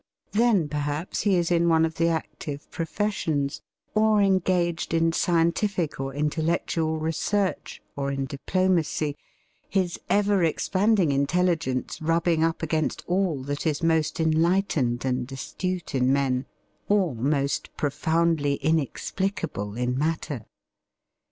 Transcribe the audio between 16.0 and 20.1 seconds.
men, or most profoundly inexplicable in